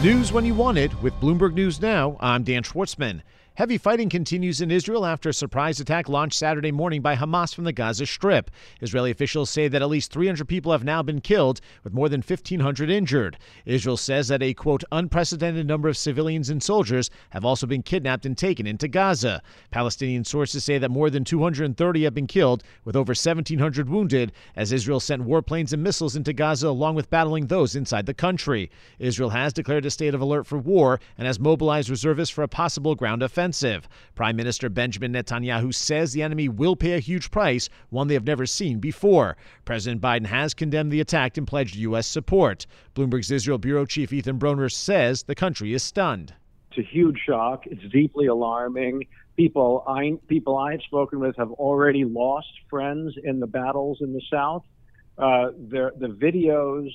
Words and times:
News 0.00 0.30
when 0.30 0.44
you 0.44 0.54
want 0.54 0.78
it 0.78 1.02
with 1.02 1.12
Bloomberg 1.20 1.54
News 1.54 1.80
Now. 1.80 2.16
I'm 2.20 2.44
Dan 2.44 2.62
Schwartzman. 2.62 3.20
Heavy 3.58 3.76
fighting 3.76 4.08
continues 4.08 4.60
in 4.60 4.70
Israel 4.70 5.04
after 5.04 5.30
a 5.30 5.34
surprise 5.34 5.80
attack 5.80 6.08
launched 6.08 6.38
Saturday 6.38 6.70
morning 6.70 7.02
by 7.02 7.16
Hamas 7.16 7.52
from 7.52 7.64
the 7.64 7.72
Gaza 7.72 8.06
Strip. 8.06 8.52
Israeli 8.80 9.10
officials 9.10 9.50
say 9.50 9.66
that 9.66 9.82
at 9.82 9.88
least 9.88 10.12
300 10.12 10.46
people 10.46 10.70
have 10.70 10.84
now 10.84 11.02
been 11.02 11.20
killed, 11.20 11.60
with 11.82 11.92
more 11.92 12.08
than 12.08 12.22
1,500 12.22 12.88
injured. 12.88 13.36
Israel 13.66 13.96
says 13.96 14.28
that 14.28 14.44
a, 14.44 14.54
quote, 14.54 14.84
unprecedented 14.92 15.66
number 15.66 15.88
of 15.88 15.96
civilians 15.96 16.50
and 16.50 16.62
soldiers 16.62 17.10
have 17.30 17.44
also 17.44 17.66
been 17.66 17.82
kidnapped 17.82 18.24
and 18.24 18.38
taken 18.38 18.64
into 18.64 18.86
Gaza. 18.86 19.42
Palestinian 19.72 20.24
sources 20.24 20.62
say 20.62 20.78
that 20.78 20.92
more 20.92 21.10
than 21.10 21.24
230 21.24 22.04
have 22.04 22.14
been 22.14 22.28
killed, 22.28 22.62
with 22.84 22.94
over 22.94 23.10
1,700 23.10 23.88
wounded, 23.88 24.30
as 24.54 24.70
Israel 24.70 25.00
sent 25.00 25.26
warplanes 25.26 25.72
and 25.72 25.82
missiles 25.82 26.14
into 26.14 26.32
Gaza 26.32 26.68
along 26.68 26.94
with 26.94 27.10
battling 27.10 27.48
those 27.48 27.74
inside 27.74 28.06
the 28.06 28.14
country. 28.14 28.70
Israel 29.00 29.30
has 29.30 29.52
declared 29.52 29.84
a 29.84 29.90
state 29.90 30.14
of 30.14 30.20
alert 30.20 30.46
for 30.46 30.58
war 30.58 31.00
and 31.16 31.26
has 31.26 31.40
mobilized 31.40 31.90
reservists 31.90 32.32
for 32.32 32.44
a 32.44 32.48
possible 32.48 32.94
ground 32.94 33.20
offensive 33.20 33.47
offensive. 33.48 33.88
Prime 34.14 34.36
Minister 34.36 34.68
Benjamin 34.68 35.14
Netanyahu 35.14 35.74
says 35.74 36.12
the 36.12 36.22
enemy 36.22 36.50
will 36.50 36.76
pay 36.76 36.92
a 36.92 36.98
huge 36.98 37.30
price, 37.30 37.70
one 37.88 38.06
they 38.06 38.14
have 38.14 38.26
never 38.26 38.44
seen 38.44 38.78
before. 38.78 39.38
President 39.64 40.02
Biden 40.02 40.26
has 40.26 40.52
condemned 40.52 40.92
the 40.92 41.00
attack 41.00 41.38
and 41.38 41.46
pledged 41.46 41.74
U.S. 41.76 42.06
support. 42.06 42.66
Bloomberg's 42.94 43.30
Israel 43.30 43.56
bureau 43.56 43.86
chief 43.86 44.12
Ethan 44.12 44.36
Bronner 44.36 44.68
says 44.68 45.22
the 45.22 45.34
country 45.34 45.72
is 45.72 45.82
stunned. 45.82 46.34
It's 46.70 46.86
a 46.86 46.90
huge 46.90 47.18
shock. 47.26 47.66
It's 47.66 47.90
deeply 47.90 48.26
alarming. 48.26 49.06
People 49.36 49.82
I 49.86 50.18
people 50.26 50.58
I've 50.58 50.82
spoken 50.82 51.20
with 51.20 51.36
have 51.36 51.52
already 51.52 52.04
lost 52.04 52.48
friends 52.68 53.14
in 53.24 53.40
the 53.40 53.46
battles 53.46 53.98
in 54.02 54.12
the 54.12 54.22
south. 54.30 54.64
Uh, 55.16 55.52
the 55.70 56.14
videos 56.20 56.90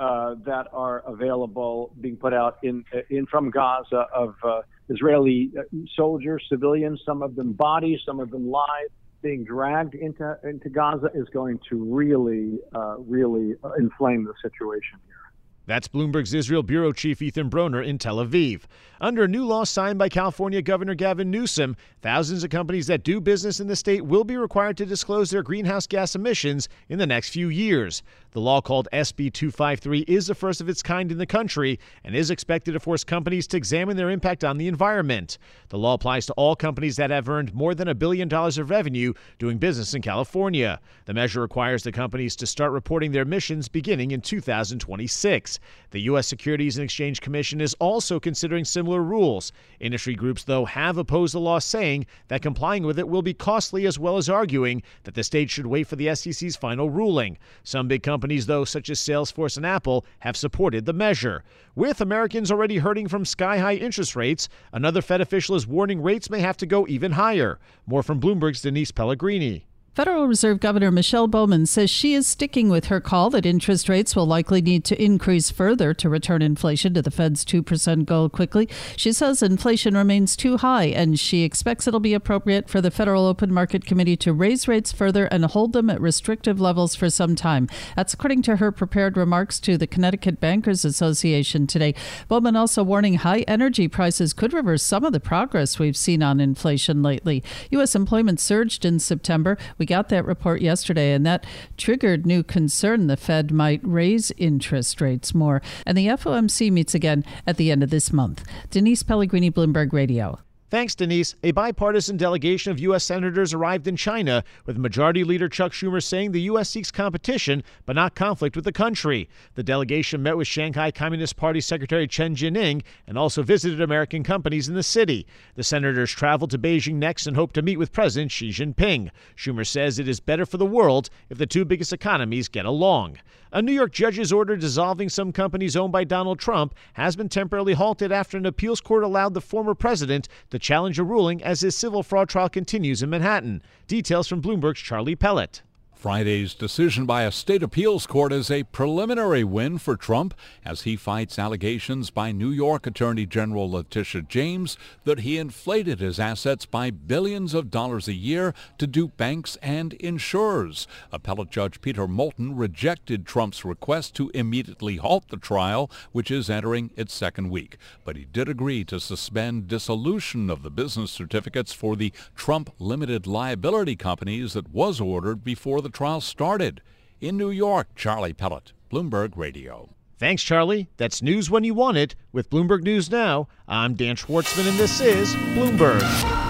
uh, 0.00 0.34
that 0.46 0.66
are 0.72 1.00
available 1.06 1.92
being 2.00 2.16
put 2.16 2.32
out 2.32 2.58
in 2.62 2.84
in 3.10 3.26
from 3.26 3.50
Gaza 3.50 4.06
of 4.14 4.34
uh, 4.42 4.62
Israeli 4.88 5.52
uh, 5.58 5.62
soldiers, 5.94 6.44
civilians, 6.48 7.00
some 7.04 7.22
of 7.22 7.36
them 7.36 7.52
bodies, 7.52 8.00
some 8.06 8.18
of 8.18 8.30
them 8.30 8.50
live, 8.50 8.90
being 9.22 9.44
dragged 9.44 9.94
into 9.94 10.36
into 10.42 10.70
Gaza 10.70 11.10
is 11.14 11.28
going 11.32 11.60
to 11.68 11.76
really, 11.76 12.58
uh, 12.74 12.96
really 12.98 13.54
inflame 13.78 14.24
the 14.24 14.34
situation 14.42 14.98
here. 15.06 15.29
That's 15.66 15.86
Bloomberg's 15.86 16.34
Israel 16.34 16.64
Bureau 16.64 16.90
Chief 16.90 17.22
Ethan 17.22 17.48
Bronner 17.48 17.80
in 17.80 17.96
Tel 17.96 18.16
Aviv. 18.16 18.62
Under 19.00 19.24
a 19.24 19.28
new 19.28 19.44
law 19.44 19.64
signed 19.64 19.98
by 19.98 20.08
California 20.08 20.60
Governor 20.60 20.94
Gavin 20.94 21.30
Newsom, 21.30 21.76
thousands 22.02 22.42
of 22.42 22.50
companies 22.50 22.86
that 22.88 23.04
do 23.04 23.20
business 23.20 23.60
in 23.60 23.66
the 23.66 23.76
state 23.76 24.04
will 24.04 24.24
be 24.24 24.36
required 24.36 24.76
to 24.78 24.84
disclose 24.84 25.30
their 25.30 25.42
greenhouse 25.42 25.86
gas 25.86 26.14
emissions 26.14 26.68
in 26.88 26.98
the 26.98 27.06
next 27.06 27.30
few 27.30 27.48
years. 27.48 28.02
The 28.32 28.40
law 28.40 28.60
called 28.60 28.88
SB 28.92 29.32
253 29.32 30.00
is 30.06 30.26
the 30.26 30.34
first 30.34 30.60
of 30.60 30.68
its 30.68 30.82
kind 30.82 31.10
in 31.10 31.18
the 31.18 31.26
country 31.26 31.78
and 32.04 32.14
is 32.14 32.30
expected 32.30 32.72
to 32.72 32.80
force 32.80 33.04
companies 33.04 33.46
to 33.48 33.56
examine 33.56 33.96
their 33.96 34.10
impact 34.10 34.44
on 34.44 34.58
the 34.58 34.68
environment. 34.68 35.38
The 35.68 35.78
law 35.78 35.94
applies 35.94 36.26
to 36.26 36.32
all 36.34 36.54
companies 36.54 36.96
that 36.96 37.10
have 37.10 37.28
earned 37.28 37.54
more 37.54 37.74
than 37.74 37.88
a 37.88 37.94
billion 37.94 38.28
dollars 38.28 38.58
of 38.58 38.70
revenue 38.70 39.14
doing 39.38 39.58
business 39.58 39.94
in 39.94 40.02
California. 40.02 40.80
The 41.06 41.14
measure 41.14 41.40
requires 41.40 41.82
the 41.82 41.92
companies 41.92 42.36
to 42.36 42.46
start 42.46 42.72
reporting 42.72 43.12
their 43.12 43.22
emissions 43.22 43.68
beginning 43.68 44.10
in 44.10 44.20
2026. 44.20 45.49
The 45.90 46.02
U.S. 46.02 46.28
Securities 46.28 46.76
and 46.76 46.84
Exchange 46.84 47.20
Commission 47.20 47.60
is 47.60 47.74
also 47.80 48.20
considering 48.20 48.64
similar 48.64 49.02
rules. 49.02 49.52
Industry 49.80 50.14
groups, 50.14 50.44
though, 50.44 50.64
have 50.66 50.98
opposed 50.98 51.34
the 51.34 51.40
law, 51.40 51.58
saying 51.58 52.06
that 52.28 52.42
complying 52.42 52.84
with 52.84 52.98
it 52.98 53.08
will 53.08 53.22
be 53.22 53.34
costly, 53.34 53.86
as 53.86 53.98
well 53.98 54.16
as 54.16 54.28
arguing 54.28 54.82
that 55.04 55.14
the 55.14 55.24
state 55.24 55.50
should 55.50 55.66
wait 55.66 55.86
for 55.86 55.96
the 55.96 56.14
SEC's 56.14 56.56
final 56.56 56.90
ruling. 56.90 57.38
Some 57.64 57.88
big 57.88 58.02
companies, 58.02 58.46
though, 58.46 58.64
such 58.64 58.90
as 58.90 59.00
Salesforce 59.00 59.56
and 59.56 59.66
Apple, 59.66 60.04
have 60.20 60.36
supported 60.36 60.84
the 60.84 60.92
measure. 60.92 61.42
With 61.74 62.00
Americans 62.00 62.50
already 62.50 62.78
hurting 62.78 63.08
from 63.08 63.24
sky 63.24 63.58
high 63.58 63.76
interest 63.76 64.14
rates, 64.14 64.48
another 64.72 65.02
Fed 65.02 65.20
official 65.20 65.56
is 65.56 65.66
warning 65.66 66.02
rates 66.02 66.30
may 66.30 66.40
have 66.40 66.56
to 66.58 66.66
go 66.66 66.86
even 66.88 67.12
higher. 67.12 67.58
More 67.86 68.02
from 68.02 68.20
Bloomberg's 68.20 68.62
Denise 68.62 68.92
Pellegrini. 68.92 69.66
Federal 69.92 70.28
Reserve 70.28 70.60
Governor 70.60 70.92
Michelle 70.92 71.26
Bowman 71.26 71.66
says 71.66 71.90
she 71.90 72.14
is 72.14 72.24
sticking 72.24 72.68
with 72.68 72.84
her 72.84 73.00
call 73.00 73.28
that 73.30 73.44
interest 73.44 73.88
rates 73.88 74.14
will 74.14 74.24
likely 74.24 74.62
need 74.62 74.84
to 74.84 75.02
increase 75.02 75.50
further 75.50 75.92
to 75.94 76.08
return 76.08 76.42
inflation 76.42 76.94
to 76.94 77.02
the 77.02 77.10
Fed's 77.10 77.44
2% 77.44 78.04
goal 78.06 78.28
quickly. 78.28 78.68
She 78.96 79.12
says 79.12 79.42
inflation 79.42 79.96
remains 79.96 80.36
too 80.36 80.58
high 80.58 80.84
and 80.84 81.18
she 81.18 81.42
expects 81.42 81.88
it'll 81.88 81.98
be 81.98 82.14
appropriate 82.14 82.68
for 82.68 82.80
the 82.80 82.92
Federal 82.92 83.26
Open 83.26 83.52
Market 83.52 83.84
Committee 83.84 84.16
to 84.18 84.32
raise 84.32 84.68
rates 84.68 84.92
further 84.92 85.24
and 85.24 85.44
hold 85.46 85.72
them 85.72 85.90
at 85.90 86.00
restrictive 86.00 86.60
levels 86.60 86.94
for 86.94 87.10
some 87.10 87.34
time. 87.34 87.68
That's 87.96 88.14
according 88.14 88.42
to 88.42 88.56
her 88.56 88.70
prepared 88.70 89.16
remarks 89.16 89.58
to 89.60 89.76
the 89.76 89.88
Connecticut 89.88 90.38
Bankers 90.38 90.84
Association 90.84 91.66
today. 91.66 91.96
Bowman 92.28 92.54
also 92.54 92.84
warning 92.84 93.14
high 93.14 93.40
energy 93.48 93.88
prices 93.88 94.34
could 94.34 94.52
reverse 94.52 94.84
some 94.84 95.04
of 95.04 95.12
the 95.12 95.18
progress 95.18 95.80
we've 95.80 95.96
seen 95.96 96.22
on 96.22 96.38
inflation 96.38 97.02
lately. 97.02 97.42
U.S. 97.72 97.96
employment 97.96 98.38
surged 98.38 98.84
in 98.84 99.00
September 99.00 99.58
we 99.80 99.86
got 99.90 100.08
that 100.08 100.24
report 100.24 100.62
yesterday, 100.62 101.12
and 101.12 101.26
that 101.26 101.44
triggered 101.76 102.24
new 102.24 102.42
concern 102.42 103.08
the 103.08 103.16
Fed 103.16 103.50
might 103.50 103.80
raise 103.82 104.30
interest 104.38 105.00
rates 105.00 105.34
more. 105.34 105.60
And 105.84 105.98
the 105.98 106.06
FOMC 106.06 106.70
meets 106.70 106.94
again 106.94 107.24
at 107.46 107.56
the 107.56 107.70
end 107.70 107.82
of 107.82 107.90
this 107.90 108.12
month. 108.12 108.44
Denise 108.70 109.02
Pellegrini, 109.02 109.50
Bloomberg 109.50 109.92
Radio. 109.92 110.38
Thanks, 110.70 110.94
Denise. 110.94 111.34
A 111.42 111.50
bipartisan 111.50 112.16
delegation 112.16 112.70
of 112.70 112.78
U.S. 112.78 113.02
senators 113.02 113.52
arrived 113.52 113.88
in 113.88 113.96
China, 113.96 114.44
with 114.66 114.78
Majority 114.78 115.24
Leader 115.24 115.48
Chuck 115.48 115.72
Schumer 115.72 116.00
saying 116.00 116.30
the 116.30 116.42
U.S. 116.42 116.70
seeks 116.70 116.92
competition 116.92 117.64
but 117.86 117.96
not 117.96 118.14
conflict 118.14 118.54
with 118.54 118.64
the 118.64 118.70
country. 118.70 119.28
The 119.56 119.64
delegation 119.64 120.22
met 120.22 120.36
with 120.36 120.46
Shanghai 120.46 120.92
Communist 120.92 121.36
Party 121.36 121.60
Secretary 121.60 122.06
Chen 122.06 122.36
Jining 122.36 122.82
and 123.08 123.18
also 123.18 123.42
visited 123.42 123.80
American 123.80 124.22
companies 124.22 124.68
in 124.68 124.76
the 124.76 124.84
city. 124.84 125.26
The 125.56 125.64
senators 125.64 126.12
traveled 126.12 126.52
to 126.52 126.58
Beijing 126.58 126.94
next 126.94 127.26
and 127.26 127.34
hope 127.34 127.52
to 127.54 127.62
meet 127.62 127.76
with 127.76 127.90
President 127.90 128.30
Xi 128.30 128.50
Jinping. 128.50 129.10
Schumer 129.36 129.66
says 129.66 129.98
it 129.98 130.06
is 130.06 130.20
better 130.20 130.46
for 130.46 130.56
the 130.56 130.64
world 130.64 131.10
if 131.30 131.38
the 131.38 131.46
two 131.46 131.64
biggest 131.64 131.92
economies 131.92 132.46
get 132.46 132.64
along. 132.64 133.18
A 133.52 133.60
New 133.60 133.72
York 133.72 133.90
judge's 133.90 134.32
order 134.32 134.54
dissolving 134.54 135.08
some 135.08 135.32
companies 135.32 135.74
owned 135.74 135.90
by 135.90 136.04
Donald 136.04 136.38
Trump 136.38 136.72
has 136.92 137.16
been 137.16 137.28
temporarily 137.28 137.72
halted 137.72 138.12
after 138.12 138.36
an 138.36 138.46
appeals 138.46 138.80
court 138.80 139.02
allowed 139.02 139.34
the 139.34 139.40
former 139.40 139.74
president 139.74 140.28
to 140.50 140.59
challenge 140.60 140.98
a 140.98 141.04
ruling 141.04 141.42
as 141.42 141.60
his 141.60 141.76
civil 141.76 142.02
fraud 142.02 142.28
trial 142.28 142.48
continues 142.48 143.02
in 143.02 143.10
Manhattan. 143.10 143.62
Details 143.86 144.28
from 144.28 144.42
Bloomberg's 144.42 144.80
Charlie 144.80 145.16
Pellett. 145.16 145.62
Friday's 146.00 146.54
decision 146.54 147.04
by 147.04 147.24
a 147.24 147.30
state 147.30 147.62
appeals 147.62 148.06
court 148.06 148.32
is 148.32 148.50
a 148.50 148.62
preliminary 148.62 149.44
win 149.44 149.76
for 149.76 149.98
Trump 149.98 150.32
as 150.64 150.82
he 150.82 150.96
fights 150.96 151.38
allegations 151.38 152.08
by 152.08 152.32
New 152.32 152.48
York 152.48 152.86
Attorney 152.86 153.26
General 153.26 153.70
Letitia 153.70 154.22
James 154.22 154.78
that 155.04 155.20
he 155.20 155.36
inflated 155.36 156.00
his 156.00 156.18
assets 156.18 156.64
by 156.64 156.90
billions 156.90 157.52
of 157.52 157.70
dollars 157.70 158.08
a 158.08 158.14
year 158.14 158.54
to 158.78 158.86
dupe 158.86 159.18
banks 159.18 159.58
and 159.60 159.92
insurers. 159.92 160.88
Appellate 161.12 161.50
Judge 161.50 161.82
Peter 161.82 162.08
Moulton 162.08 162.56
rejected 162.56 163.26
Trump's 163.26 163.62
request 163.62 164.14
to 164.14 164.30
immediately 164.30 164.96
halt 164.96 165.28
the 165.28 165.36
trial, 165.36 165.90
which 166.12 166.30
is 166.30 166.48
entering 166.48 166.92
its 166.96 167.12
second 167.12 167.50
week. 167.50 167.76
But 168.06 168.16
he 168.16 168.24
did 168.24 168.48
agree 168.48 168.84
to 168.84 169.00
suspend 169.00 169.68
dissolution 169.68 170.48
of 170.48 170.62
the 170.62 170.70
business 170.70 171.10
certificates 171.10 171.74
for 171.74 171.94
the 171.94 172.10
Trump 172.34 172.70
limited 172.78 173.26
liability 173.26 173.96
companies 173.96 174.54
that 174.54 174.72
was 174.72 174.98
ordered 174.98 175.44
before 175.44 175.82
the 175.82 175.89
the 175.90 175.96
trial 175.96 176.20
started. 176.20 176.80
In 177.20 177.36
New 177.36 177.50
York, 177.50 177.88
Charlie 177.96 178.32
Pellett, 178.32 178.72
Bloomberg 178.90 179.36
Radio. 179.36 179.90
Thanks, 180.18 180.42
Charlie. 180.42 180.88
That's 180.98 181.20
news 181.20 181.50
when 181.50 181.64
you 181.64 181.74
want 181.74 181.96
it. 181.96 182.14
With 182.32 182.48
Bloomberg 182.48 182.82
News 182.82 183.10
Now, 183.10 183.48
I'm 183.66 183.94
Dan 183.94 184.16
Schwartzman, 184.16 184.68
and 184.68 184.78
this 184.78 185.00
is 185.00 185.34
Bloomberg. 185.34 186.49